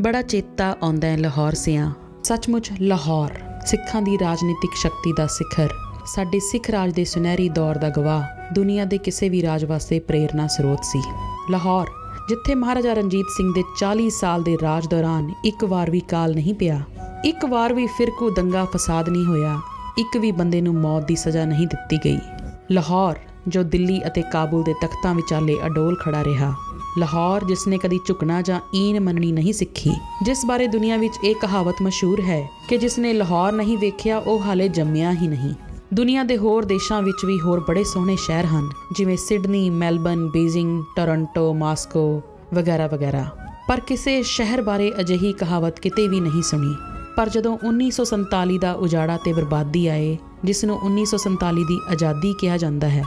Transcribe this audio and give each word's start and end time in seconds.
ਬੜਾ 0.00 0.22
ਚੇਤਾ 0.22 0.76
ਆਉਂਦਾ 0.82 1.08
ਹੈ 1.08 1.16
ਲਾਹੌਰ 1.16 1.54
ਸਿਆਂ। 1.54 1.90
ਸੱਚਮੁੱਚ 2.24 2.70
ਲਾਹੌਰ, 2.80 3.30
ਸਿੱਖਾਂ 3.66 4.02
ਦੀ 4.02 4.16
ਰਾਜਨੀਤਿਕ 4.18 4.70
ਸ਼ਕਤੀ 4.74 5.12
ਦਾ 5.12 5.26
ਸਿਖਰ। 5.26 5.68
ਸਾਡੇ 6.06 6.38
ਸਿੱਖ 6.38 6.70
ਰਾਜ 6.70 6.92
ਦੇ 6.92 7.04
ਸੁਨਹਿਰੀ 7.04 7.48
ਦੌਰ 7.48 7.78
ਦਾ 7.78 7.88
ਗਵਾਹ, 7.88 8.22
ਦੁਨੀਆ 8.54 8.84
ਦੇ 8.84 8.98
ਕਿਸੇ 8.98 9.28
ਵੀ 9.28 9.42
ਰਾਜ 9.42 9.64
ਵਾਸਤੇ 9.64 10.00
ਪ੍ਰੇਰਨਾ 10.00 10.46
ਸਰੋਤ 10.46 10.84
ਸੀ। 10.84 11.02
ਲਾਹੌਰ, 11.50 11.86
ਜਿੱਥੇ 12.28 12.54
ਮਹਾਰਾਜਾ 12.54 12.92
ਰਣਜੀਤ 12.92 13.26
ਸਿੰਘ 13.36 13.52
ਦੇ 13.54 13.62
40 13.78 14.10
ਸਾਲ 14.10 14.42
ਦੇ 14.42 14.56
ਰਾਜ 14.62 14.88
ਦੌਰਾਨ 14.88 15.32
ਇੱਕ 15.44 15.64
ਵਾਰ 15.64 15.90
ਵੀ 15.90 16.00
ਕਾਲ 16.00 16.34
ਨਹੀਂ 16.34 16.54
ਪਿਆ, 16.54 16.80
ਇੱਕ 17.24 17.44
ਵਾਰ 17.44 17.74
ਵੀ 17.74 17.86
ਫਿਰਕੂ 17.86 18.30
ਦੰਗਾ 18.30 18.64
ਫਸਾਦ 18.64 19.08
ਨਹੀਂ 19.08 19.24
ਹੋਇਆ, 19.24 19.58
ਇੱਕ 19.98 20.16
ਵੀ 20.16 20.32
ਬੰਦੇ 20.32 20.60
ਨੂੰ 20.60 20.74
ਮੌਤ 20.74 21.08
ਦੀ 21.08 21.16
ਸਜ਼ਾ 21.16 21.44
ਨਹੀਂ 21.44 21.66
ਦਿੱਤੀ 21.66 21.98
ਗਈ। 22.04 22.18
ਲਾਹੌਰ, 22.70 23.18
ਜੋ 23.48 23.62
ਦਿੱਲੀ 23.62 24.00
ਅਤੇ 24.06 24.22
ਕਾਬੁਲ 24.22 24.62
ਦੇ 24.62 24.74
ਤਖਤਾਂ 24.82 25.14
ਵਿਚਾਲੇ 25.14 25.56
ਅਡੋਲ 25.66 25.96
ਖੜਾ 25.96 26.24
ਰਿਹਾ 26.24 26.54
ਲਾਹੌਰ 26.98 27.44
ਜਿਸ 27.44 27.66
ਨੇ 27.66 27.78
ਕਦੀ 27.78 28.00
ਝੁਕਣਾ 28.06 28.42
ਜਾਂ 28.42 28.60
ਈਨ 28.74 29.00
ਮੰਨਣੀ 29.00 29.32
ਨਹੀਂ 29.32 29.52
ਸਿੱਖੀ, 29.52 29.90
ਜਿਸ 30.22 30.44
ਬਾਰੇ 30.46 30.66
ਦੁਨੀਆ 30.66 30.96
ਵਿੱਚ 30.96 31.14
ਇਹ 31.24 31.34
ਕਹਾਵਤ 31.34 31.74
ਮਸ਼ਹੂਰ 31.82 32.20
ਹੈ 32.20 32.48
ਕਿ 32.68 32.76
ਜਿਸ 32.76 32.98
ਨੇ 32.98 33.12
ਲਾਹੌਰ 33.12 33.52
ਨਹੀਂ 33.52 33.78
ਵੇਖਿਆ, 33.78 34.18
ਉਹ 34.18 34.40
ਹਾਲੇ 34.40 34.68
ਜੰਮਿਆ 34.68 35.12
ਹੀ 35.12 35.28
ਨਹੀਂ। 35.28 35.54
ਦੁਨੀਆ 35.94 36.22
ਦੇ 36.22 36.36
ਹੋਰ 36.36 36.64
ਦੇਸ਼ਾਂ 36.64 37.02
ਵਿੱਚ 37.02 37.24
ਵੀ 37.24 37.40
ਹੋਰ 37.40 37.64
ਬੜੇ 37.68 37.84
ਸੋਹਣੇ 37.84 38.16
ਸ਼ਹਿਰ 38.16 38.44
ਹਨ, 38.44 38.70
ਜਿਵੇਂ 38.92 39.16
Sydney, 39.16 39.70
Melbourne, 39.70 40.28
Beijing, 40.30 40.82
Toronto, 40.96 41.54
Moscow 41.54 42.22
ਵਗੈਰਾ 42.54 42.86
ਵਗੈਰਾ। 42.86 43.24
ਪਰ 43.68 43.80
ਕਿਸੇ 43.80 44.22
ਸ਼ਹਿਰ 44.22 44.62
ਬਾਰੇ 44.62 44.92
ਅਜਿਹੀ 45.00 45.32
ਕਹਾਵਤ 45.32 45.80
ਕਿਤੇ 45.80 46.08
ਵੀ 46.08 46.20
ਨਹੀਂ 46.20 46.42
ਸੁਣੀ। 46.42 46.74
ਪਰ 47.16 47.28
ਜਦੋਂ 47.28 47.58
1947 47.64 48.58
ਦਾ 48.58 48.72
ਉਜਾੜਾ 48.72 49.16
ਤੇ 49.16 49.32
ਬਰਬਾਦੀ 49.32 49.86
ਆਏ 49.86 50.18
ਜਿਸ 50.44 50.64
ਨੂੰ 50.64 50.78
1947 50.82 51.64
ਦੀ 51.64 51.80
ਆਜ਼ਾਦੀ 51.90 52.32
ਕਿਹਾ 52.32 52.56
ਜਾਂਦਾ 52.56 52.88
ਹੈ 52.88 53.04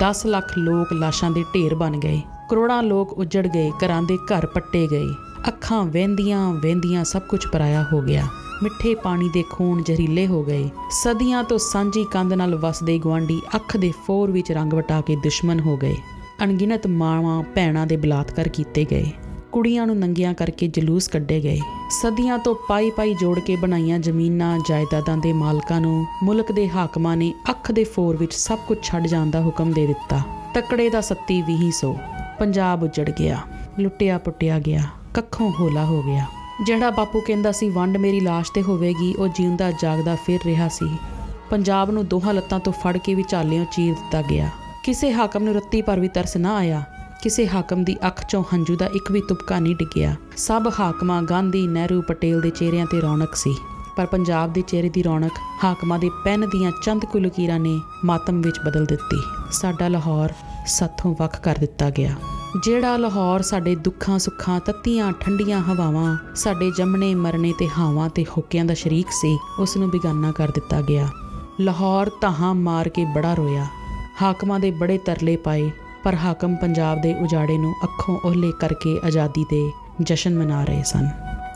10 0.00 0.26
ਲੱਖ 0.26 0.58
ਲੋਕ 0.58 0.92
ਲਾਸ਼ਾਂ 0.92 1.30
ਦੇ 1.30 1.44
ਢੇਰ 1.54 1.74
ਬਣ 1.74 1.98
ਗਏ। 1.98 2.20
ਕਰੋੜਾਂ 2.50 2.82
ਲੋਕ 2.82 3.12
ਉੱਜੜ 3.12 3.46
ਗਏ, 3.46 3.70
ਘਰਾਂ 3.70 4.02
ਦੇ 4.02 4.16
ਘਰ 4.16 4.46
ਪੱਟੇ 4.46 4.88
ਗਏ। 4.90 5.06
ਅੱਖਾਂ 5.48 5.84
ਵਹਿੰਦੀਆਂ 5.84 6.52
ਵਹਿੰਦੀਆਂ 6.52 7.04
ਸਭ 7.04 7.22
ਕੁਝ 7.22 7.46
ਪਰਾਇਆ 7.52 7.86
ਹੋ 7.92 8.00
ਗਿਆ। 8.00 8.26
ਮਿੱਠੇ 8.62 8.94
ਪਾਣੀ 8.94 9.28
ਦੇ 9.28 9.44
ਖੂਨ 9.52 9.82
ਜ਼ਹਿਰੀਲੇ 9.82 10.26
ਹੋ 10.26 10.42
ਗਏ। 10.42 10.70
ਸਦੀਆਂ 10.90 11.44
ਤੋਂ 11.44 11.58
ਸਾਂਝੀ 11.58 12.04
ਕੰਧ 12.04 12.32
ਨਾਲ 12.32 12.54
ਵਸਦੇ 12.54 12.98
ਗਵਾਂਢੀ 12.98 13.42
ਅੱਖ 13.54 13.76
ਦੇ 13.76 13.92
ਫੋਰ 14.06 14.30
ਵਿੱਚ 14.30 14.52
ਰੰਗ 14.52 14.72
ਵਟਾ 14.72 15.00
ਕੇ 15.00 15.16
ਦੁਸ਼ਮਣ 15.16 15.60
ਹੋ 15.60 15.76
ਗਏ। 15.76 15.96
ਅਣਗਿਣਤ 16.44 16.86
ਮਾਵਾਂ 16.86 17.42
ਭੈਣਾਂ 17.42 17.86
ਦੇ 17.86 17.96
ਬਲਾਤਕਾਰ 17.96 18.48
ਕੀਤੇ 18.48 18.84
ਗਏ। 18.84 19.10
ਕੁੜੀਆਂ 19.52 19.86
ਨੂੰ 19.86 19.98
ਨੰਗੀਆਂ 19.98 20.34
ਕਰਕੇ 20.34 20.68
ਜਲੂਸ 20.68 21.08
ਕੱਢੇ 21.08 21.40
ਗਏ। 21.40 21.60
ਸਦੀਆਂ 21.90 22.38
ਤੋਂ 22.38 22.54
ਪਾਈ 22.68 22.90
ਪਾਈ 22.90 23.14
ਜੋੜ 23.14 23.38
ਕੇ 23.38 23.56
ਬਣਾਈਆਂ 23.56 23.98
ਜ਼ਮੀਨਾਂ, 23.98 24.58
ਜਾਇਦਾਦਾਂ 24.68 25.16
ਦੇ 25.16 25.32
ਮਾਲਕਾਂ 25.32 25.80
ਨੂੰ 25.80 26.06
ਮੁਲਕ 26.22 26.52
ਦੇ 26.52 26.68
ਹਾਕਮਾਂ 26.68 27.16
ਨੇ 27.16 27.34
ਅੱਖ 27.50 27.72
ਦੇ 27.72 27.84
ਫੋਰ 27.84 28.16
ਵਿੱਚ 28.16 28.34
ਸਭ 28.34 28.58
ਕੁਝ 28.68 28.78
ਛੱਡ 28.82 29.06
ਜਾਣ 29.06 29.30
ਦਾ 29.30 29.40
ਹੁਕਮ 29.40 29.72
ਦੇ 29.72 29.86
ਦਿੱਤਾ। 29.86 30.20
ਤਕੜੇ 30.54 30.90
ਦਾ 30.90 31.00
ਸੱਤੀ 31.00 31.42
ਵੀਹੀ 31.42 31.70
ਸੋ। 31.70 31.96
ਪੰਜਾਬ 32.40 32.82
ਉਜੜ 32.82 33.10
ਗਿਆ, 33.10 33.38
ਲੁੱਟਿਆ 33.78 34.18
ਪੁੱਟਿਆ 34.18 34.58
ਗਿਆ, 34.58 34.82
ਕੱਖੋਂ 35.14 35.52
ਹੋਲਾ 35.60 35.84
ਹੋ 35.84 36.02
ਗਿਆ। 36.02 36.26
ਜਿਹੜਾ 36.66 36.90
ਬਾਪੂ 36.90 37.20
ਕਹਿੰਦਾ 37.20 37.52
ਸੀ, 37.52 37.68
ਵੰਡ 37.68 37.96
ਮੇਰੀ 37.96 38.20
ਲਾਸ਼ 38.20 38.52
ਤੇ 38.52 38.62
ਹੋਵੇਗੀ, 38.62 39.14
ਉਹ 39.14 39.28
ਜਿਉਂਦਾ 39.28 39.70
ਜਾਗਦਾ 39.70 40.16
ਫਿਰ 40.26 40.40
ਰਿਹਾ 40.46 40.68
ਸੀ। 40.68 40.88
ਪੰਜਾਬ 41.50 41.90
ਨੂੰ 41.90 42.06
ਦੋਹਾਂ 42.06 42.34
ਲੱਤਾਂ 42.34 42.60
ਤੋਂ 42.60 42.72
ਫੜ 42.72 42.96
ਕੇ 42.96 43.14
ਵਿਚਾਲਿਓਂ 43.14 43.64
ਚੀਰ 43.64 43.94
ਦਿੱਤਾ 43.94 44.22
ਗਿਆ। 44.22 44.50
ਕਿਸੇ 44.84 45.12
ਹਾਕਮ 45.12 45.42
ਨੂੰ 45.42 45.54
ਰੱਤੀ 45.54 45.82
ਪਰ 45.82 46.00
ਵੀ 46.00 46.08
ਤਰਸ 46.08 46.36
ਨਾ 46.36 46.56
ਆਇਆ। 46.56 46.82
ਕਿਸੇ 47.22 47.48
ਹਾਕਮ 47.48 47.84
ਦੀ 47.84 47.96
ਅੱਖ 48.06 48.22
'ਚੋਂ 48.22 48.44
ਹੰਝੂ 48.54 48.76
ਦਾ 48.76 48.86
ਇੱਕ 48.86 49.12
ਵੀ 49.12 49.20
ਤੁਪਕਾ 49.28 49.58
ਨਹੀਂ 49.58 49.76
ਡਿੱਗਿਆ। 49.76 50.14
ਸਭ 50.36 50.72
ਹਾਕਮਾਂ 50.80 51.22
ਗਾਂਧੀ, 51.22 51.66
ਨਹਿਰੂ, 51.66 52.02
ਪਟੇਲ 52.02 52.40
ਦੇ 52.40 52.50
ਚਿਹਰਿਆਂ 52.50 52.86
ਤੇ 52.86 53.00
ਰੌਣਕ 53.00 53.34
ਸੀ। 53.34 53.56
ਪਰ 53.96 54.06
ਪੰਜਾਬ 54.06 54.52
ਦੇ 54.52 54.60
ਚਿਹਰੇ 54.60 54.88
ਦੀ 54.88 55.02
ਰੌਣਕ 55.02 55.32
ਹਾਕਮਾਂ 55.64 55.98
ਦੇ 55.98 56.10
ਪੈਨ 56.24 56.40
ਦੀਆਂ 56.40 56.72
ਚੰਦ 56.84 57.04
ਕੁ 57.04 57.18
ਲਕੀਰਾਂ 57.18 57.60
ਨੇ 57.60 57.80
ਮਾਤਮ 58.04 58.40
ਵਿੱਚ 58.40 58.60
ਬਦਲ 58.66 58.86
ਦਿੱਤੀ। 58.86 59.16
ਸਾਡਾ 59.52 59.88
ਲਾਹੌਰ 59.88 60.32
ਸਾਥੋਂ 60.66 61.14
ਵੱਖ 61.18 61.40
ਕਰ 61.40 61.56
ਦਿੱਤਾ 61.60 61.90
ਗਿਆ। 61.90 62.14
ਜਿਹੜਾ 62.64 62.96
ਲਾਹੌਰ 62.96 63.42
ਸਾਡੇ 63.42 63.74
ਦੁੱਖਾਂ 63.74 64.18
ਸੁੱਖਾਂ, 64.18 64.60
ਤੱਤੀਆਂ, 64.60 65.12
ਠੰਡੀਆਂ 65.12 65.60
ਹਵਾਵਾਂ, 65.60 66.16
ਸਾਡੇ 66.34 66.70
ਜੰਮਣੇ, 66.70 67.14
ਮਰਨੇ 67.14 67.52
ਤੇ 67.58 67.68
ਹਾਵਾਂ 67.78 68.08
ਤੇ 68.08 68.24
ਹੋਕਿਆਂ 68.24 68.64
ਦਾ 68.64 68.74
ਸ਼ਰੀਕ 68.74 69.06
ਸੀ, 69.10 69.38
ਉਸ 69.58 69.76
ਨੂੰ 69.76 69.90
ਬਿਗਾਨਾ 69.90 70.32
ਕਰ 70.32 70.48
ਦਿੱਤਾ 70.48 70.80
ਗਿਆ। 70.80 71.08
ਲਾਹੌਰ 71.60 72.10
ਤਾਹਾਂ 72.20 72.54
ਮਾਰ 72.54 72.88
ਕੇ 72.88 73.04
ਬੜਾ 73.04 73.34
ਰੋਇਆ। 73.34 73.66
ਹਾਕਮਾਂ 74.22 74.60
ਦੇ 74.60 74.70
ਬੜੇ 74.70 74.98
ਤਰਲੇ 74.98 75.36
ਪਾਏ, 75.36 75.70
ਪਰ 76.04 76.14
ਹਾਕਮ 76.14 76.56
ਪੰਜਾਬ 76.56 77.00
ਦੇ 77.00 77.14
ਉਜਾੜੇ 77.14 77.58
ਨੂੰ 77.58 77.74
ਅੱਖੋਂ 77.84 78.18
ਓਹਲੇ 78.24 78.52
ਕਰਕੇ 78.60 79.00
ਆਜ਼ਾਦੀ 79.04 79.44
ਦੇ 79.44 79.72
ਜਸ਼ਨ 80.02 80.38
ਮਨਾ 80.38 80.64
ਰਹੇ 80.64 80.82
ਸਨ। 80.82 81.08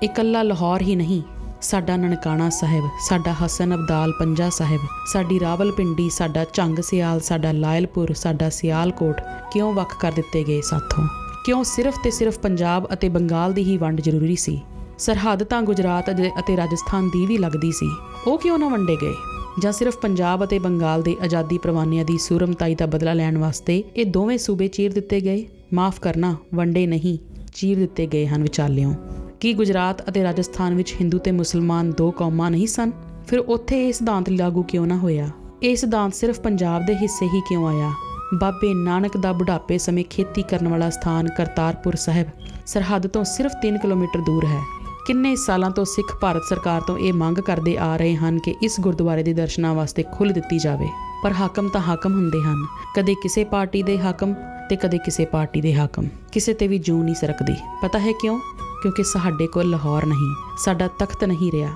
ਇਕੱਲਾ 0.03 0.43
ਲਾਹੌਰ 0.43 0.83
ਹੀ 0.83 0.97
ਨਹੀਂ 0.97 1.23
ਸਾਡਾ 1.63 1.97
ਨਨਕਾਣਾ 1.97 2.51
ਸਾਹਿਬ, 2.51 2.85
ਸਾਡਾ 3.09 3.35
ਹਸਨ 3.47 3.75
ਅਬਦਾਲ 3.75 4.13
ਪੰਜਾ 4.13 4.51
ਸਾਹਿਬ, 4.51 4.81
ਸਾਡੀ 5.13 5.41
ਰਾਵਲਪਿੰਡੀ, 5.41 6.11
ਸਾਡਾ 6.11 6.47
ਝੰਗ 6.55 6.79
ਸਿਆਲ, 6.83 7.21
ਸਾਡਾ 7.21 7.53
ਲਾਇਲਪੁਰ, 7.53 8.13
ਸਾਡਾ 8.13 8.49
ਸਿਆਲਕੋਟ 8.49 9.21
ਕਿਉਂ 9.53 9.73
ਵੱਖ 9.73 9.97
ਕਰ 10.01 10.13
ਦਿੱਤੇ 10.13 10.45
ਗਏ 10.45 10.61
ਸਾਥੋਂ? 10.61 11.07
ਕਿਉਂ 11.45 11.65
ਸਿਰਫ 11.65 11.95
ਤੇ 12.05 12.11
ਸਿਰਫ 12.11 12.39
ਪੰਜਾਬ 12.39 12.89
ਅਤੇ 12.93 13.09
ਬੰਗਾਲ 13.09 13.53
ਦੀ 13.53 13.65
ਹੀ 13.65 13.77
ਵੰਡ 13.77 14.01
ਜ਼ਰੂਰੀ 14.01 14.37
ਸੀ? 14.37 14.61
ਸਰਹੱਦ 14.99 15.43
ਤਾਂ 15.43 15.63
ਗੁਜਰਾਤ 15.63 16.11
ਅਤੇ- 16.11 16.31
ਅਤੇ 16.39 16.57
ਰਾਜਸਥਾਨ 16.57 17.09
ਦੀ 17.09 17.27
ਵੀ 17.27 17.39
ਲੱਗਦੀ 17.39 17.73
ਸੀ। 17.73 17.89
ਉਹ 18.27 18.39
ਕਿਉਂ 18.39 18.59
ਨਾ 18.59 18.69
ਵੰਡੇ 18.69 18.97
ਗਏ? 19.03 19.15
ਜਾਂ 19.63 19.73
ਸਿਰਫ 19.73 19.97
ਪੰਜਾਬ 19.97 20.45
ਅਤੇ 20.45 20.59
ਬੰਗਾਲ 20.59 21.03
ਦੇ 21.03 21.17
ਆਜ਼ਾਦੀ 21.23 21.59
ਪ੍ਰਵਾਨਿਆਂ 21.59 22.05
ਦੀ 22.05 22.19
ਸੂਰਮਤਾਈ 22.19 22.75
ਦਾ 22.75 22.87
ਬਦਲਾ 22.87 23.13
ਲੈਣ 23.13 23.39
ਵਾਸਤੇ 23.39 23.85
ਇਹ 23.97 24.07
ਦੋਵੇਂ 24.07 24.39
ਸੂਬੇ 24.39 24.69
ਚੀਰ 24.69 24.93
ਦਿੱਤੇ 24.93 25.21
ਗਏ? 25.21 25.49
ਮਾਫ 25.75 26.01
ਕਰਨਾ, 26.01 26.37
ਵੰਡੇ 26.55 26.87
ਨਹੀਂ, 26.87 27.19
ਚੀਰ 27.55 27.79
ਦਿੱਤੇ 27.79 28.07
ਗਏ 28.07 28.27
ਹਨ 28.27 28.43
ਵਿਚਾਲਿਓਂ। 28.43 28.95
ਕੀ 29.41 29.53
ਗੁਜਰਾਤ 29.53 30.09
ਅਤੇ 30.09 30.23
ਰਾਜਸਥਾਨ 30.23 30.75
ਵਿੱਚ 30.75 30.95
ਹਿੰਦੂ 30.95 31.19
ਤੇ 31.19 31.31
ਮੁਸਲਮਾਨ 31.31 31.91
ਦੋ 31.91 32.11
ਕੌਮਾਂ 32.11 32.51
ਨਹੀਂ 32.51 32.67
ਸਨ? 32.67 32.93
ਫਿਰ 33.27 33.39
ਉੱਥੇ 33.39 33.89
ਇਹ 33.89 33.93
ਸਿਧਾਂਤ 33.93 34.29
ਲਾਗੂ 34.29 34.63
ਕਿਉਂ 34.63 34.87
ਨਾ 34.87 34.97
ਹੋਇਆ? 34.97 35.29
ਇਹ 35.63 35.77
ਸਿਧਾਂਤ 35.77 36.15
ਸਿਰਫ 36.15 36.41
ਪੰਜਾਬ 36.41 36.87
ਦੇ 36.87 36.97
ਹਿੱਸੇ 36.97 37.27
ਹੀ 37.27 37.41
ਕਿਉਂ 37.41 37.69
ਆਇਆ? 37.69 37.93
ਬਾਬੇ 38.41 38.75
ਨਾਨਕ 38.75 39.17
ਦਾ 39.17 39.33
ਬੁਢਾਪੇ 39.33 39.79
ਸਮੇਂ 39.79 40.05
ਖੇਤੀ 40.05 40.43
ਕਰਨ 40.43 40.69
ਵਾਲਾ 40.69 40.91
ਸਥਾਨ 40.91 41.29
ਕਰਤਾਰਪੁਰ 41.29 41.95
ਸਾਹਿਬ 41.95 42.27
ਸਰਹੱਦ 42.67 43.07
ਤੋਂ 43.07 43.25
ਸਿਰਫ 43.25 43.53
3 43.63 43.79
ਕਿਲੋਮੀਟਰ 43.79 44.21
ਦੂਰ 44.21 44.45
ਹੈ। 44.45 44.61
ਕਿੰਨੇ 45.07 45.37
ਸਾਲਾਂ 45.37 45.71
ਤੋਂ 45.71 45.85
ਸਿੱਖ 45.85 46.21
ਭਾਰਤ 46.21 46.43
ਸਰਕਾਰ 46.49 46.81
ਤੋਂ 46.81 46.99
ਇਹ 46.99 47.13
ਮੰਗ 47.13 47.39
ਕਰਦੇ 47.39 47.77
ਆ 47.77 47.97
ਰਹੇ 47.97 48.17
ਹਨ 48.17 48.39
ਕਿ 48.39 48.55
ਇਸ 48.63 48.81
ਗੁਰਦੁਆਰੇ 48.81 49.23
ਦੇ 49.23 49.33
ਦਰਸ਼ਨਾਂ 49.33 49.75
ਵਾਸਤੇ 49.75 50.05
ਖੁੱਲ੍ਹ 50.13 50.35
ਦਿੱਤੀ 50.35 50.59
ਜਾਵੇ। 50.59 50.89
ਪਰ 51.25 51.33
ਹਾਕਮ 51.33 51.69
ਤਾਂ 51.69 51.81
ਹਾਕਮ 51.81 52.13
ਹੁੰਦੇ 52.13 52.43
ਹਨ। 52.43 52.67
ਕਦੇ 52.97 53.15
ਕਿਸੇ 53.15 53.45
ਪਾਰਟੀ 53.45 53.83
ਦੇ 53.83 53.99
ਹਾਕਮ 53.99 54.35
ਤੇ 54.71 54.77
ਕਦੇ 54.77 54.99
ਕਿਸੇ 54.99 55.25
ਪਾਰਟੀ 55.25 55.61
ਦੇ 55.61 55.75
ਹਾਕਮ। 55.75 56.09
ਕਿਸੇ 56.33 56.55
ਤੇ 56.55 56.69
ਵੀ 56.69 56.79
ਜੂ 56.79 57.03
ਨਹੀਂ 57.03 57.15
ਸਰਕਦੀ। 57.15 57.55
ਪਤਾ 57.83 57.99
ਹੈ 57.99 58.13
ਕਿਉਂ? 58.13 58.41
ਕਿਉਂਕਿ 58.83 59.03
ਸਾਡੇ 59.05 59.47
ਕੋਲ 59.47 59.71
ਲਾਹੌਰ 59.71 60.07
ਨਹੀਂ, 60.07 60.35
ਸਾਡਾ 60.59 60.89
ਤਖਤ 60.89 61.25
ਨਹੀਂ 61.25 61.53
ਰਿਹਾ। 61.53 61.75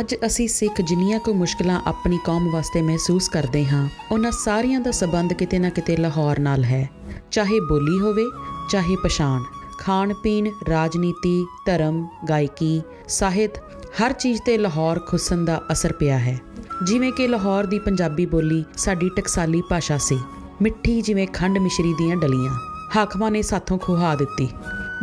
ਅੱਜ 0.00 0.14
ਅਸੀਂ 0.26 0.48
ਸਿੱਖ 0.48 0.80
ਜਿੰਨੀਆਂ 0.80 1.18
ਕੋ 1.20 1.32
ਮੁਸ਼ਕਲਾਂ 1.34 1.80
ਆਪਣੀ 1.86 2.18
ਕੌਮ 2.24 2.50
ਵਾਸਤੇ 2.52 2.82
ਮਹਿਸੂਸ 2.82 3.28
ਕਰਦੇ 3.28 3.64
ਹਾਂ, 3.66 3.88
ਉਹਨਾਂ 4.12 4.30
ਸਾਰੀਆਂ 4.32 4.80
ਦਾ 4.80 4.90
ਸਬੰਧ 4.90 5.32
ਕਿਤੇ 5.32 5.58
ਨਾ 5.58 5.68
ਕਿਤੇ 5.68 5.96
ਲਾਹੌਰ 5.96 6.38
ਨਾਲ 6.38 6.64
ਹੈ। 6.64 6.90
ਚਾਹੇ 7.30 7.60
ਬੋਲੀ 7.60 7.98
ਹੋਵੇ, 8.00 8.24
ਚਾਹੇ 8.70 8.96
ਪਛਾਣ। 9.04 9.42
ਖਾਣ 9.78 10.12
ਪੀਣ 10.14 10.50
ਰਾਜਨੀਤੀ, 10.68 11.44
ਧਰਮ, 11.66 12.06
ਗਾਇਕੀ, 12.28 12.82
ਸਾਹਿਤ, 13.08 13.56
ਹਰ 14.00 14.12
ਚੀਜ਼ 14.12 14.40
ਤੇ 14.46 14.58
ਲਾਹੌਰ 14.58 14.98
ਖੁਸਨ 14.98 15.44
ਦਾ 15.44 15.60
ਅਸਰ 15.72 15.92
ਪਿਆ 15.92 16.18
ਹੈ। 16.18 16.40
ਜਿਵੇਂ 16.86 17.12
ਕਿ 17.12 17.26
ਲਾਹੌਰ 17.28 17.66
ਦੀ 17.66 17.78
ਪੰਜਾਬੀ 17.78 18.26
ਬੋਲੀ 18.26 18.64
ਸਾਡੀ 18.76 19.08
ਟਕਸਾਲੀ 19.16 19.62
ਭਾਸ਼ਾ 19.70 19.98
ਸੀ। 19.98 20.18
ਮਿੱਠੀ 20.62 21.00
ਜਿਵੇਂ 21.02 21.26
ਖੰਡ 21.26 21.58
ਮਿਸ਼ਰੀ 21.58 21.92
ਦੀਆਂ 21.92 22.16
ਡਲੀਆਂ, 22.16 22.52
ਹਾਕਮਾਂ 22.96 23.30
ਨੇ 23.30 23.42
ਸਾਥੋਂ 23.42 23.78
ਖੁਹਾ 23.78 24.14
ਦਿੱਤੀ। 24.14 24.48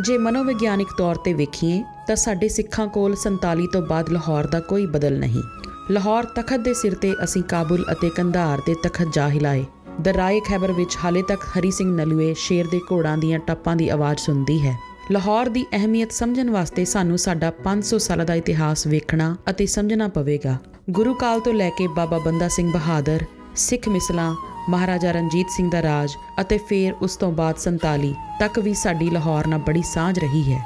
ਜੇ 0.00 0.18
ਮਨੋਵਿਗਿਆਨਿਕ 0.18 0.88
ਤੌਰ 0.98 1.14
ਤੇ 1.14 1.32
ਵੇਖੀਏ, 1.32 1.84
ਤਾਂ 2.06 2.16
ਸਾਡੇ 2.16 2.48
ਸਿੱਖਾਂ 2.48 2.86
ਕੋਲ 2.86 3.16
47 3.16 3.66
ਤੋਂ 3.72 3.82
ਬਾਅਦ 3.82 4.08
ਲਾਹੌਰ 4.08 4.46
ਦਾ 4.46 4.60
ਕੋਈ 4.60 4.86
ਬਦਲ 4.86 5.18
ਨਹੀਂ। 5.18 5.42
ਲਾਹੌਰ 5.90 6.24
ਤਖਤ 6.24 6.60
ਦੇ 6.60 6.74
ਸਿਰ 6.74 6.94
ਤੇ 6.94 7.14
ਅਸੀਂ 7.24 7.42
ਕਾਬੁਲ 7.42 7.84
ਅਤੇ 7.92 8.10
ਕੰਧਾਰ 8.10 8.58
ਦੇ 8.66 8.74
ਤਖਤ 8.82 9.06
ਜਾ 9.12 9.28
ਹਿਲਾਏ 9.28 9.64
ਦਰਾਏ 10.00 10.40
ਖੈਬਰ 10.40 10.72
ਵਿੱਚ 10.72 10.98
ਹਾਲੇ 11.04 11.22
ਤੱਕ 11.22 11.40
ਹਰੀ 11.42 11.70
ਸਿੰਘ 11.70 11.96
ਨਲੂਏ 11.96 12.34
ਸ਼ੇਰ 12.38 12.66
ਦੇ 12.66 12.80
ਘੋੜਾਂ 12.92 13.18
ਦੀਆਂ 13.18 13.38
ਟੱਪਾਂ 13.38 13.76
ਦੀ 13.76 13.88
ਆਵਾਜ਼ 13.88 14.18
ਸੁਣਦੀ 14.18 14.66
ਹੈ। 14.66 14.76
ਲਾਹੌਰ 15.10 15.48
ਦੀ 15.48 15.66
ਅਹਿਮੀਅਤ 15.72 16.12
ਸਮਝਣ 16.12 16.50
ਵਾਸਤੇ 16.50 16.84
ਸਾਨੂੰ 16.84 17.18
ਸਾਡਾ 17.18 17.52
500 17.64 17.98
ਸਾਲਾਂ 17.98 18.26
ਦਾ 18.26 18.34
ਇਤਿਹਾਸ 18.34 18.86
ਵੇਖਣਾ 18.86 19.36
ਅਤੇ 19.50 19.66
ਸਮਝਣਾ 19.66 20.08
ਪਵੇਗਾ। 20.08 20.58
ਗੁਰੂ 20.90 21.14
ਕਾਲ 21.14 21.40
ਤੋਂ 21.40 21.54
ਲੈ 21.54 21.70
ਕੇ 21.70 21.86
ਬਾਬਾ 21.86 22.18
ਬੰਦਾ 22.18 22.48
ਸਿੰਘ 22.48 22.72
ਬਹਾਦਰ, 22.72 23.24
ਸਿੱਖ 23.56 23.88
ਮਿਸਲਾਂ 23.88 24.34
ਮਹਾਰਾਜਾ 24.70 25.10
ਰਣਜੀਤ 25.10 25.46
ਸਿੰਘ 25.50 25.70
ਦਾ 25.70 25.82
ਰਾਜ 25.82 26.12
ਅਤੇ 26.40 26.58
ਫਿਰ 26.58 26.92
ਉਸ 27.02 27.16
ਤੋਂ 27.16 27.30
ਬਾਅਦ 27.32 27.56
47 27.60 28.10
ਤੱਕ 28.40 28.58
ਵੀ 28.58 28.74
ਸਾਡੀ 28.74 29.10
ਲਾਹੌਰ 29.10 29.46
ਨਾਲ 29.46 29.58
ਬੜੀ 29.58 29.82
ਸਾਂਝ 29.82 30.18
ਰਹੀ 30.18 30.42
ਹੈ। 30.52 30.58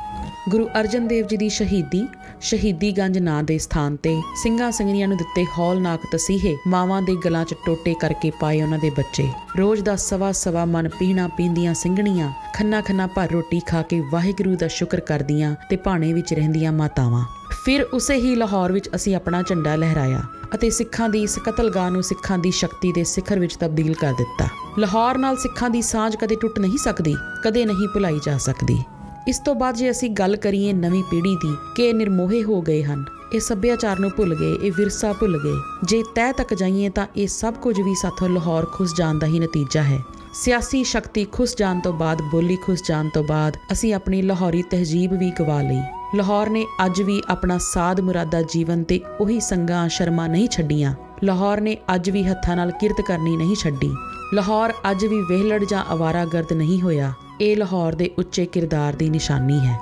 ਗੁਰੂ 0.48 0.68
ਅਰਜਨ 0.80 1.06
ਦੇਵ 1.08 1.26
ਜੀ 1.26 1.36
ਦੀ 1.36 1.48
ਸ਼ਹੀਦੀ 1.48 2.02
ਸ਼ਹੀਦੀ 2.40 2.90
ਗੰਜ 2.92 3.18
ਨਾਂ 3.18 3.42
ਦੇ 3.42 3.58
ਸਥਾਨ 3.58 3.96
ਤੇ 3.96 4.20
ਸਿੰਘਾਂ 4.42 4.70
ਸਿੰਘਣੀਆਂ 4.72 5.08
ਨੂੰ 5.08 5.16
ਦਿੱਤੇ 5.16 5.44
ਹੌਲਨਾਕ 5.58 6.00
ਤਸੀਹੇ, 6.12 6.56
ਮਾਵਾਂ 6.66 7.02
ਦੇ 7.02 7.16
ਗਲਾਂ 7.24 7.44
'ਚ 7.44 7.54
ਟੋਟੇ 7.66 7.94
ਕਰਕੇ 7.94 8.30
ਪਾਏ 8.40 8.62
ਉਹਨਾਂ 8.62 8.78
ਦੇ 8.78 8.90
ਬੱਚੇ। 8.90 9.28
ਰੋਜ਼ 9.58 9.82
ਦਾ 9.82 9.96
ਸਵਾ 9.96 10.32
ਸਵਾ 10.32 10.64
ਮਨ 10.64 10.88
ਪੀਣਾ 10.88 11.28
ਪੀਂਦੀਆਂ 11.28 11.74
ਸਿੰਘਣੀਆਂ, 11.74 12.32
ਖੰਨਾ 12.54 12.80
ਖੰਨਾ 12.80 13.06
ਭਰ 13.06 13.30
ਰੋਟੀ 13.32 13.60
ਖਾ 13.60 13.82
ਕੇ 13.82 14.02
ਵਾਹਿਗੁਰੂ 14.12 14.56
ਦਾ 14.56 14.68
ਸ਼ੁਕਰ 14.68 15.00
ਕਰਦੀਆਂ 15.00 15.54
ਤੇ 15.70 15.76
ਭਾਣੇ 15.76 16.12
ਵਿੱਚ 16.12 16.34
ਰਹਿੰਦੀਆਂ 16.34 16.72
ਮਾਤਾਵਾਂ। 16.72 17.24
ਫਿਰ 17.64 17.82
ਉਸੇ 17.82 18.14
ਹੀ 18.14 18.34
ਲਾਹੌਰ 18.34 18.72
ਵਿੱਚ 18.72 18.88
ਅਸੀਂ 18.94 19.16
ਆਪਣਾ 19.16 19.42
ਝੰਡਾ 19.42 19.76
ਲਹਿਰਾਇਆ 19.76 20.22
ਅਤੇ 20.54 20.70
ਸਿੱਖਾਂ 20.70 21.08
ਦੀ 21.08 21.22
ਇਸ 21.22 21.38
ਕਤਲਗਾਹ 21.38 21.90
ਨੂੰ 21.90 22.02
ਸਿੱਖਾਂ 22.02 22.38
ਦੀ 22.38 22.50
ਸ਼ਕਤੀ 22.50 22.92
ਦੇ 22.92 23.04
ਸਿਖਰ 23.04 23.38
ਵਿੱਚ 23.38 23.56
ਤਬਦੀਲ 23.56 23.94
ਕਰ 23.94 24.12
ਦਿੱਤਾ। 24.12 24.48
ਲਾਹੌਰ 24.78 25.18
ਨਾਲ 25.18 25.36
ਸਿੱਖਾਂ 25.36 25.70
ਦੀ 25.70 25.82
ਸਾਂਝ 25.82 26.16
ਕਦੇ 26.16 26.36
ਟੁੱਟ 26.36 26.58
ਨਹੀਂ 26.58 26.78
ਸਕਦੀ, 26.78 27.14
ਕਦੇ 27.44 27.64
ਨਹੀਂ 27.64 27.88
ਭੁਲਾਈ 27.88 28.20
ਜਾ 28.26 28.38
ਸਕਦੀ। 28.38 28.82
ਇਸ 29.28 29.38
ਤੋਂ 29.38 29.54
ਬਾਅਦ 29.54 29.74
ਜੇ 29.74 29.90
ਅਸੀਂ 29.90 30.08
ਗੱਲ 30.10 30.36
ਕਰੀਏ 30.36 30.72
ਨਵੀਂ 30.72 31.02
ਪੀੜ੍ਹੀ 31.02 31.34
ਦੀ 31.36 31.54
ਕਿ 31.76 31.82
ਇਹ 31.82 31.94
ਨਿਰਮੋਹੇ 31.94 32.42
ਹੋ 32.42 32.60
ਗਏ 32.62 32.82
ਹਨ, 32.82 33.04
ਇਹ 33.32 33.40
ਸੱਭਿਆਚਾਰ 33.40 33.98
ਨੂੰ 33.98 34.10
ਭੁੱਲ 34.10 34.34
ਗਏ, 34.34 34.52
ਇਹ 34.54 34.72
ਵਿਰਸਾ 34.76 35.12
ਭੁੱਲ 35.12 35.38
ਗਏ, 35.44 35.54
ਜੇ 35.84 36.02
ਤਹਿ 36.14 36.32
ਤੱਕ 36.32 36.54
ਜਾਈਏ 36.54 36.88
ਤਾਂ 36.88 37.06
ਇਹ 37.16 37.28
ਸਭ 37.28 37.54
ਕੁਝ 37.54 37.80
ਵੀ 37.80 37.94
ਸਾਥੋਂ 37.94 38.28
ਲਾਹੌਰ 38.28 38.66
ਖੁੱਸ 38.66 38.94
ਜਾਣ 38.96 39.18
ਦਾ 39.18 39.26
ਹੀ 39.26 39.38
ਨਤੀਜਾ 39.38 39.82
ਹੈ। 39.82 39.98
ਸਿਆਸੀ 40.34 40.82
ਸ਼ਕਤੀ 40.84 41.24
ਖੁੱਸ 41.24 41.56
ਜਾਣ 41.56 41.80
ਤੋਂ 41.80 41.92
ਬਾਅਦ, 41.92 42.22
ਬੋਲੀ 42.22 42.56
ਖੁੱਸ 42.56 42.82
ਜਾਣ 42.88 43.08
ਤੋਂ 43.08 43.24
ਬਾਅਦ 43.24 43.56
ਅਸੀਂ 43.72 43.94
ਆਪਣੀ 43.94 44.22
ਲਾਹੌਰੀ 44.22 44.62
ਤਹਿਜੀਬ 44.62 45.12
ਵੀ 45.12 45.30
ਗਵਾ 45.30 45.60
ਲਈ। 45.62 45.80
ਲਾਹੌਰ 46.16 46.50
ਨੇ 46.50 46.66
ਅੱਜ 46.84 47.02
ਵੀ 47.02 47.20
ਆਪਣਾ 47.28 47.58
ਸਾਧ 47.58 48.00
ਮੁਰਾਦਾ 48.00 48.42
ਜੀਵਨ 48.42 48.82
ਤੇ 48.84 49.00
ਉਹੀ 49.20 49.40
ਸੰਗਾਂ, 49.40 49.88
ਸ਼ਰਮਾਂ 49.88 50.28
ਨਹੀਂ 50.28 50.48
ਛੱਡੀਆਂ। 50.48 50.94
ਲਾਹੌਰ 51.24 51.60
ਨੇ 51.60 51.76
ਅੱਜ 51.94 52.10
ਵੀ 52.10 52.22
ਹੱਥਾਂ 52.24 52.56
ਨਾਲ 52.56 52.70
ਕਿਰਤ 52.70 53.00
ਕਰਨੀ 53.00 53.36
ਨਹੀਂ 53.36 53.56
ਛੱਡੀ। 53.56 53.94
ਲਾਹੌਰ 54.34 54.72
ਅੱਜ 54.90 55.04
ਵੀ 55.04 55.20
ਵਿਹਲੜ 55.20 55.64
ਜਾਂ 55.64 55.84
ਅਵਾਰਾਗਰਦ 55.92 56.52
ਨਹੀਂ 56.52 56.80
ਹੋਇਆ। 56.80 57.12
ਇਹ 57.40 57.56
ਲਾਹੌਰ 57.56 57.94
ਦੇ 57.94 58.10
ਉੱਚੇ 58.18 58.46
ਕਿਰਦਾਰ 58.46 58.92
ਦੀ 58.92 59.10
ਨਿਸ਼ਾਨੀ 59.10 59.58
ਹੈ। 59.58 59.80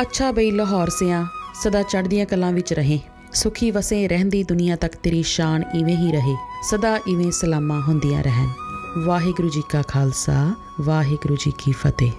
ਅੱਛਾ 0.00 0.32
ਬਈ 0.32 0.50
ਲਾਹੌਰ 0.50 0.90
ਸਿਆਂ, 0.90 1.26
ਸਦਾ 1.62 1.82
ਚੜ੍ਹਦੀਆਂ 1.82 2.26
ਕਲਾਂ 2.26 2.52
ਵਿੱਚ 2.52 2.72
ਰਹੇ। 2.72 2.98
ਸੁਖੀ 3.32 3.70
ਵਸੇ 3.70 4.08
ਰਹਿੰਦੀ 4.08 4.42
ਦੁਨੀਆ 4.42 4.76
ਤੱਕ 4.76 4.96
ਤੇਰੀ 4.96 5.22
ਸ਼ਾਨ 5.22 5.64
ਇਵੇਂ 5.74 5.96
ਹੀ 5.96 6.12
ਰਹੇ। 6.12 6.36
ਸਦਾ 6.70 6.98
ਇਵੇਂ 7.08 7.30
ਸਲਾਮਾਂ 7.30 7.80
ਹੁੰਦੀਆਂ 7.80 8.22
ਰਹਿਣ। 8.22 8.48
ਵਾਹਿਗੁਰੂ 9.04 9.48
ਜੀ 9.48 9.62
ਕਾ 9.70 9.82
ਖਾਲਸਾ, 9.82 10.54
ਵਾਹਿਗੁਰੂ 10.80 11.36
ਜੀ 11.36 11.52
ਕੀ 11.58 11.72
ਫਤਿਹ। 11.72 12.12